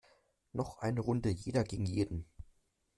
[0.51, 2.25] Noch eine Runde jeder gegen jeden!